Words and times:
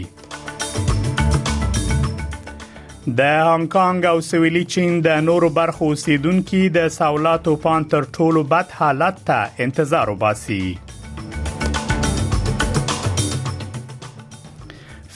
د 3.06 3.20
هانګ 3.46 3.66
کانګ 3.72 4.04
او 4.10 4.20
سویلي 4.26 4.60
چین 4.74 4.92
د 5.06 5.16
نورو 5.24 5.48
برخو 5.56 5.88
اوسیدونکو 5.94 6.60
د 6.76 6.88
سوالاتو 6.94 7.54
پان 7.64 7.84
تر 7.94 8.02
ټولو 8.18 8.42
بد 8.52 8.70
حالت 8.76 9.18
ته 9.26 9.60
انتظار 9.66 10.08
وباسي 10.14 10.62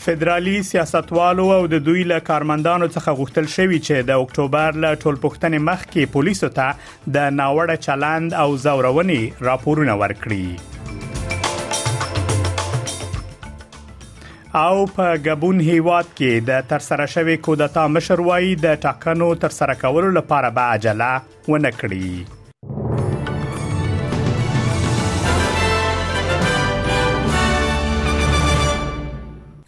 فدرالي 0.04 0.60
سیاستوالو 0.74 1.50
او 1.58 1.60
د 1.78 1.84
دوی 1.88 2.02
له 2.12 2.18
کارمندانو 2.30 2.90
څخه 2.94 3.16
غوښتل 3.22 3.48
شوی 3.58 3.80
چې 3.82 4.06
د 4.10 4.20
اکتوبر 4.22 4.80
له 4.86 4.96
ټولپوښتنې 5.00 5.58
مخکې 5.70 6.12
پولیسو 6.18 6.48
ته 6.48 7.12
د 7.18 7.36
ناوړه 7.42 7.84
چلند 7.88 8.38
او 8.46 8.48
زورونې 8.66 9.46
راپورونه 9.50 9.98
ورکړي 10.02 10.48
او 14.56 14.86
په 14.96 15.06
غبون 15.24 15.58
هیواد 15.64 16.04
کې 16.18 16.40
د 16.48 16.60
ترسره 16.68 17.06
شوی 17.14 17.36
کودتا 17.46 17.82
مشر 17.96 18.20
وای 18.28 18.54
د 18.62 18.78
ټاکنو 18.84 19.28
ترسره 19.44 19.74
کولو 19.82 20.10
لپاره 20.16 20.50
به 20.50 20.62
عجله 20.62 21.12
ونکړي 21.48 22.12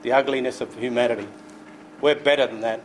the 0.03 0.13
ugliness 0.13 0.61
of 0.61 0.75
humanity. 0.77 1.29
We're 2.01 2.15
better 2.15 2.47
than 2.47 2.61
that. 2.61 2.81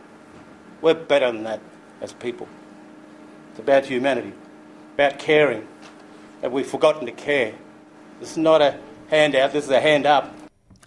We're 0.80 0.94
better 0.94 1.30
than 1.32 1.44
that 1.44 1.60
as 2.00 2.12
people. 2.12 2.48
It's 3.50 3.60
about 3.60 3.86
humanity, 3.86 4.32
about 4.94 5.18
caring. 5.18 5.66
That 6.40 6.52
we've 6.52 6.64
forgotten 6.66 7.04
to 7.06 7.10
care. 7.12 7.52
This 8.20 8.30
is 8.32 8.36
not 8.36 8.62
a 8.62 8.78
handout, 9.10 9.52
this 9.52 9.64
is 9.64 9.70
a 9.72 9.80
hand 9.80 10.06
up. 10.06 10.32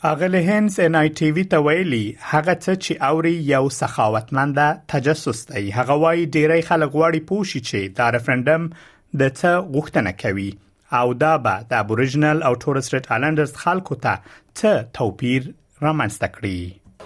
اغه 0.04 0.28
له 0.28 0.40
هنس 0.50 0.76
ان 0.84 0.96
آی 1.00 1.10
ټی 1.18 1.28
وی 1.34 1.42
ته 1.50 1.58
ویلي 1.66 2.06
هغه 2.30 2.54
څه 2.64 2.74
چې 2.84 2.94
اوري 3.10 3.34
یو 3.54 3.66
سخاوتمند 3.76 4.62
تجسس 4.94 5.42
دی 5.52 5.64
هغه 5.78 5.98
وايي 6.04 6.24
ډیری 6.38 6.62
خلک 6.70 6.96
واړي 7.02 7.22
پوښي 7.30 7.60
چې 7.70 7.80
دا 8.00 8.08
رفرندم 8.16 8.66
د 9.20 9.22
څه 9.40 9.52
غوښتنه 9.76 10.12
کوي 10.26 10.50
او 11.00 11.08
دا 11.24 11.34
به 11.44 11.54
د 11.70 11.80
ابوریجنل 11.84 12.38
او 12.48 12.54
تورستریټ 12.64 13.06
آلندرز 13.16 13.54
خلکو 13.64 13.96
ته 14.06 14.14
څه 14.60 14.72
توپیر 15.00 15.42
رامنځته 15.86 16.28
کړي 16.36 16.60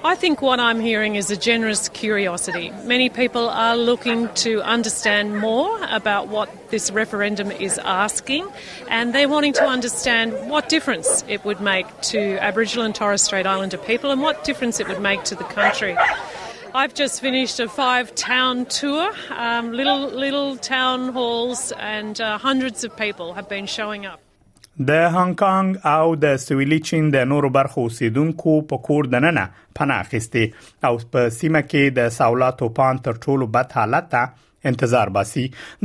I 0.06 0.14
think 0.14 0.40
what 0.40 0.60
I'm 0.60 0.80
hearing 0.80 1.16
is 1.16 1.32
a 1.32 1.36
generous 1.36 1.90
curiosity. 1.90 2.70
Many 2.84 3.10
people 3.10 3.50
are 3.50 3.76
looking 3.76 4.32
to 4.36 4.62
understand 4.62 5.40
more 5.40 5.84
about 5.90 6.28
what 6.28 6.70
this 6.70 6.92
referendum 6.92 7.50
is 7.52 7.80
asking, 7.80 8.48
and 8.88 9.16
they're 9.16 9.28
wanting 9.28 9.54
to 9.54 9.66
understand 9.66 10.34
what 10.48 10.70
difference 10.70 11.24
it 11.28 11.44
would 11.44 11.60
make 11.60 11.88
to 12.14 12.38
Aboriginal 12.38 12.86
and 12.86 12.94
Torres 12.94 13.24
Strait 13.24 13.48
Islander 13.48 13.80
people 13.80 14.12
and 14.12 14.22
what 14.22 14.44
difference 14.44 14.80
it 14.80 14.88
would 14.88 15.02
make 15.02 15.24
to 15.24 15.34
the 15.34 15.44
country. 15.46 15.98
I've 16.76 16.94
just 16.94 17.20
finished 17.20 17.60
a 17.60 17.68
five-town 17.68 18.68
tour. 18.68 19.12
Um, 19.32 19.72
little 19.74 20.10
little 20.10 20.56
town 20.58 21.14
halls 21.14 21.72
and 21.80 22.22
uh, 22.22 22.38
hundreds 22.38 22.84
of 22.84 22.96
people 22.96 23.34
have 23.34 23.50
been 23.50 23.66
showing 23.66 24.06
up. 24.06 24.20
د 24.80 24.92
هانګ 25.12 25.36
کانګ 25.40 25.76
او 25.90 26.16
د 26.22 26.34
سویلي 26.44 26.78
چین 26.88 27.06
د 27.12 27.22
نورو 27.32 27.50
برخو 27.58 27.82
اوسیدونکو 27.90 28.54
په 28.70 28.78
کور 28.88 29.04
دننه 29.12 29.44
پناه 29.80 30.00
اخیستي 30.06 30.42
او 30.88 30.92
په 31.12 31.30
سیمه 31.36 31.60
کې 31.66 31.94
د 32.00 32.08
ساولا 32.16 32.48
توپان 32.62 32.98
تر 33.06 33.20
ټولو 33.26 33.46
بد 33.54 33.72
حالت 33.76 34.10
ته 34.16 34.72
انتظار 34.72 35.12
باسي 35.20 35.44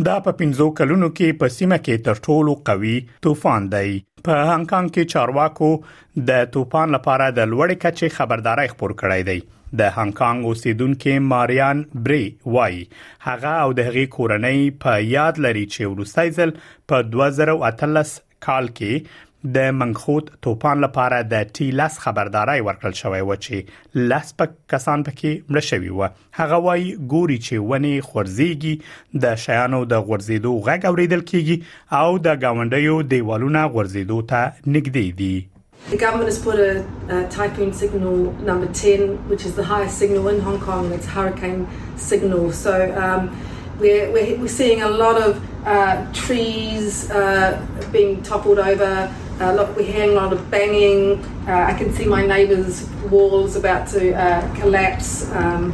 دا 0.09 0.17
په 0.25 0.35
15 0.43 0.67
کلونو 0.81 1.09
کې 1.11 1.39
په 1.43 1.55
سیمه 1.59 1.79
کې 1.83 2.03
تر 2.09 2.25
ټولو 2.29 2.55
قوي 2.71 2.95
طوفان 3.29 3.69
دی 3.77 3.93
په 4.29 4.39
هانګ 4.49 4.73
کانګ 4.73 4.89
کې 4.97 5.13
چارواکو 5.15 6.25
د 6.33 6.51
طوفان 6.59 6.95
لپاره 6.97 7.29
د 7.39 7.47
لوړې 7.51 7.83
کچې 7.85 8.15
خبرداري 8.19 8.67
خپور 8.75 8.95
کړې 9.03 9.29
ده 9.29 9.77
د 9.83 9.93
هانګ 10.01 10.21
کانګ 10.25 10.51
اوسیدونکو 10.53 11.15
ماریان 11.35 11.85
بری 12.09 12.27
وای 12.59 12.83
هغه 13.29 13.55
او 13.61 13.79
د 13.81 13.87
هغې 13.91 14.11
کورنۍ 14.19 14.69
په 14.87 15.07
یاد 15.15 15.41
لري 15.49 15.65
چې 15.77 15.95
ورستایزل 15.97 16.55
په 16.63 17.09
2013 17.19 18.19
کال 18.47 18.67
کې 18.79 19.27
د 19.57 19.71
منخوت 19.81 20.27
توپان 20.47 20.81
لپاره 20.85 21.19
د 21.29 21.47
ټي 21.59 21.67
لاس 21.81 21.95
خبرداري 22.07 22.57
ورکړل 22.65 22.97
شوې 23.03 23.29
و 23.29 23.37
چې 23.45 24.09
لاس 24.13 24.33
په 24.41 24.57
کسان 24.75 25.05
پکې 25.07 25.53
مړ 25.53 25.67
شوی 25.69 25.93
و 26.01 26.09
هغه 26.41 26.59
وای 26.67 26.83
ګوري 27.13 27.39
چې 27.47 27.71
ونی 27.71 27.93
خورځيږي 28.09 29.21
د 29.27 29.39
شیانو 29.45 29.81
د 29.93 30.03
غورځېدو 30.11 30.53
غږ 30.69 30.93
اوریدل 30.93 31.25
کیږي 31.31 31.97
او 32.03 32.21
د 32.27 32.43
گاونډیو 32.45 33.01
دیوالونو 33.15 33.65
غورځېدو 33.77 34.21
ته 34.35 34.53
نږدې 34.59 35.19
دي 35.23 35.33
The 35.91 35.97
government 36.01 36.29
has 36.29 36.39
put 36.47 36.59
a, 36.63 36.73
a 37.19 37.21
typhoon 37.35 37.71
signal 37.77 38.17
number 38.49 38.67
10, 38.81 39.05
which 39.31 39.45
is 39.51 39.55
the 39.61 39.65
highest 39.69 40.03
signal 40.03 40.29
in 40.33 40.41
Hong 40.49 40.59
Kong, 40.65 40.83
and 40.91 40.97
it's 40.97 41.07
hurricane 41.13 41.63
signal. 42.09 42.43
So 42.59 42.75
um, 43.07 43.31
we're, 43.85 44.05
we're, 44.17 44.35
we're 44.43 44.55
seeing 44.57 44.83
a 44.89 44.91
lot 45.05 45.17
of 45.23 45.41
uh, 45.65 46.05
trees 46.13 47.11
uh, 47.11 47.61
being 47.93 48.23
toppled 48.23 48.59
over. 48.59 49.13
Uh, 49.41 49.53
look, 49.53 49.75
we're 49.77 49.83
hearing 49.91 50.11
a 50.11 50.15
lot 50.21 50.33
of 50.33 50.51
banging. 50.51 51.23
Uh, 51.49 51.53
I 51.69 51.75
can 51.75 51.93
see 51.95 52.07
my 52.07 52.27
neighbour's 52.27 52.89
walls 53.11 53.57
about 53.57 53.87
to 53.89 54.15
uh, 54.15 54.55
collapse, 54.55 55.31
um, 55.33 55.65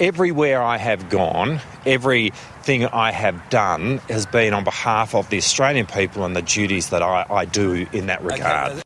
Everywhere 0.00 0.60
I 0.60 0.76
have 0.76 1.10
gone, 1.10 1.60
everything 1.86 2.86
I 2.86 3.12
have 3.12 3.48
done 3.50 3.98
has 4.08 4.26
been 4.26 4.52
on 4.52 4.64
behalf 4.64 5.14
of 5.14 5.30
the 5.30 5.36
Australian 5.36 5.86
people 5.86 6.24
and 6.24 6.34
the 6.34 6.42
duties 6.42 6.90
that 6.90 7.00
I, 7.02 7.24
I 7.30 7.44
do 7.44 7.86
in 7.92 8.06
that 8.06 8.22
regard. 8.24 8.72
Okay. 8.72 8.82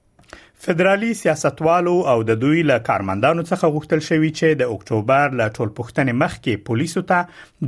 فدرالي 0.64 1.08
سیاستوالو 1.18 1.92
او 2.10 2.12
د 2.28 2.36
دوی 2.42 2.60
له 2.68 2.82
کارمندانو 2.84 3.42
څخه 3.48 3.68
غوښتل 3.72 4.00
شوی 4.04 4.28
چې 4.36 4.60
د 4.60 4.70
اکتوبر 4.76 5.34
له 5.40 5.48
ټولپوښتنې 5.48 6.20
مخکې 6.20 6.62
پولیسو 6.68 7.02
ته 7.10 7.18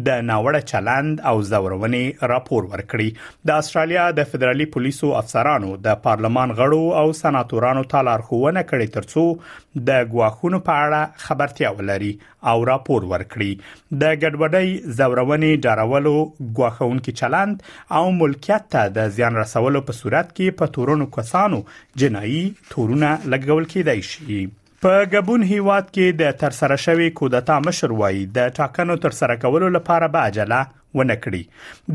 د 0.07 0.23
ناوړه 0.29 0.69
چلند 0.71 1.21
او 1.33 1.43
زورونې 1.49 2.31
راپور 2.33 2.69
ورکړي 2.71 3.29
د 3.51 3.61
استرالیا 3.65 4.05
د 4.21 4.31
فدرالي 4.31 4.69
پولیسو 4.77 5.11
افسرانو 5.21 5.73
د 5.89 5.99
پارلمان 6.07 6.55
غړو 6.63 7.03
او 7.03 7.13
سناتورانو 7.21 7.83
ته 7.93 8.07
لارښوونه 8.09 8.63
کړې 8.71 8.97
ترڅو 8.97 9.85
د 9.93 10.09
غواخونو 10.17 10.63
په 10.71 10.87
اړه 10.87 11.27
خبرتیا 11.27 11.75
ولري 11.81 12.11
او 12.51 12.57
راپور 12.71 13.07
ورکړي 13.13 13.77
د 14.05 14.17
ګډوډۍ 14.25 14.97
زورونې 15.03 15.63
ډارولو 15.69 16.15
غواخونکو 16.61 17.17
چلند 17.23 17.69
او 18.01 18.05
ملکیت 18.23 18.67
ته 18.79 18.97
د 18.99 19.13
زیان 19.21 19.39
رسولو 19.43 19.85
په 19.93 20.01
صورت 20.01 20.33
کې 20.35 20.59
په 20.63 20.75
تورونو 20.81 21.09
کسانو 21.21 21.61
جنایي 22.05 22.43
تور 22.73 22.86
تورونه 22.87 23.19
لګول 23.33 23.65
کېدای 23.73 24.03
شي 24.11 24.38
په 24.83 24.93
غبون 25.15 25.43
هیواد 25.53 25.87
کې 25.94 26.06
د 26.21 26.37
ترسره 26.43 26.77
شوی 26.87 27.09
کودتا 27.21 27.56
مشر 27.69 27.94
وایي 28.00 28.23
د 28.37 28.53
ټاکنو 28.59 28.97
ترسره 29.06 29.37
کولو 29.44 29.71
لپاره 29.79 30.11
به 30.17 30.29
عجله 30.31 30.61
ونکړي 30.99 31.41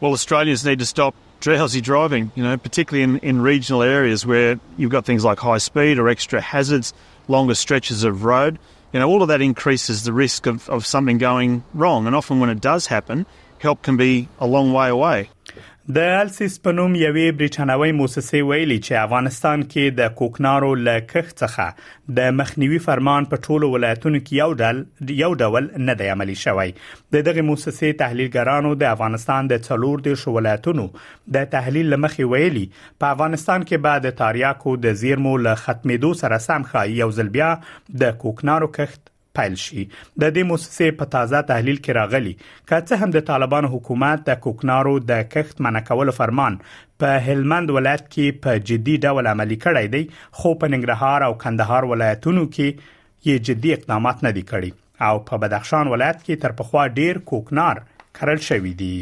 Well, 0.01 0.13
Australians 0.17 0.61
need 0.65 0.81
to 0.81 0.85
stop 0.89 1.15
drowsy 1.45 1.79
driving, 1.87 2.27
you 2.39 2.43
know, 2.43 2.51
particularly 2.67 3.05
in, 3.07 3.15
in 3.31 3.39
regional 3.45 3.81
areas 3.87 4.21
where 4.33 4.51
you've 4.81 4.93
got 4.93 5.09
things 5.09 5.25
like 5.29 5.41
high 5.47 5.57
speed 5.65 5.99
or 6.03 6.05
extra 6.11 6.41
hazards, 6.51 6.91
longer 7.35 7.57
stretches 7.63 8.05
of 8.09 8.23
road. 8.29 8.59
you 8.91 8.99
know, 8.99 9.07
all 9.09 9.21
of 9.21 9.27
that 9.27 9.41
increases 9.41 10.03
the 10.03 10.13
risk 10.13 10.45
of, 10.45 10.67
of 10.69 10.85
something 10.85 11.17
going 11.17 11.63
wrong. 11.73 12.07
And 12.07 12.15
often 12.15 12.39
when 12.39 12.49
it 12.49 12.59
does 12.61 12.87
happen, 12.87 13.25
help 13.59 13.81
can 13.83 13.97
be 13.97 14.27
a 14.39 14.47
long 14.47 14.73
way 14.73 14.89
away. 14.89 15.29
د 15.97 16.09
السیس 16.15 16.55
پنوم 16.65 16.95
یوې 16.97 17.29
بریټانوي 17.37 17.93
موسسې 17.99 18.41
ویلي 18.49 18.75
چې 18.87 18.97
افغانستان 19.03 19.61
کې 19.69 19.95
د 19.99 20.11
کوکنارو 20.19 20.67
له 20.87 20.99
کښت 21.05 21.41
څخه 21.43 22.13
د 22.19 22.35
مخنیوي 22.43 22.81
فرمان 22.87 23.29
په 23.33 23.41
ټولو 23.49 23.69
ولایتونو 23.75 24.21
کې 24.27 24.37
یو 24.41 24.53
ډول 24.59 25.11
یو 25.23 25.31
ډول 25.39 25.69
نه 25.87 25.95
دی 26.03 26.11
عملی 26.17 26.35
شوی 26.43 26.75
د 26.83 27.25
دغه 27.31 27.47
موسسې 27.49 27.99
تحلیلګرانو 28.05 28.75
د 28.85 28.89
افغانستان 28.97 29.51
د 29.55 29.65
څلور 29.71 30.05
دیش 30.11 30.27
ولایتونو 30.39 30.85
د 31.39 31.51
تحلیل 31.57 31.91
لمخې 31.97 32.33
ویلي 32.35 32.65
په 32.79 33.13
افغانستان 33.17 33.63
کې 33.63 33.87
بعد 33.89 34.09
تاریاکو 34.25 34.77
د 34.87 34.99
زیرمو 35.05 35.35
له 35.49 35.57
ختمېدو 35.67 36.17
سره 36.25 36.43
سم 36.49 36.69
ښایي 36.73 37.05
یو 37.05 37.15
ځل 37.21 37.35
بیا 37.39 37.51
د 38.05 38.19
کوکنارو 38.25 38.75
کښت 38.81 39.08
پیل 39.37 39.53
شي 39.63 39.81
د 40.21 40.23
دې 40.35 40.43
موسسې 40.51 40.87
په 40.99 41.05
تازه 41.15 41.41
تحلیل 41.49 41.77
کې 41.85 41.95
راغلي 41.99 42.31
کڅه 42.69 42.95
هم 43.01 43.09
د 43.15 43.25
طالبان 43.31 43.65
حکومت 43.73 44.23
د 44.29 44.39
کوکنارو 44.45 44.93
د 45.11 45.23
کښت 45.33 45.61
منکول 45.65 46.11
فرمان 46.19 46.57
په 47.03 47.19
هلمند 47.27 47.75
ولایت 47.77 48.05
کې 48.07 48.41
په 48.47 48.63
جدي 48.71 48.95
ډول 49.05 49.31
عملی 49.33 49.59
کړی 49.67 49.95
دی 49.97 50.03
خو 50.39 50.55
په 50.63 50.73
ننګرهار 50.73 51.27
او 51.29 51.33
کندهار 51.45 51.91
ولایتونو 51.93 52.47
کې 52.57 52.89
یې 53.27 53.45
جدي 53.51 53.75
اقدامات 53.79 54.25
نه 54.29 54.33
دي 54.39 54.45
کړي 54.51 55.11
او 55.11 55.23
په 55.29 55.41
بدخشان 55.45 55.93
ولایت 55.95 56.19
کې 56.25 56.43
تر 56.45 56.57
پخوا 56.61 56.83
ډیر 56.99 57.23
کوکنار 57.33 57.83
کرل 58.21 58.45
شوې 58.49 58.73
دي 58.83 58.95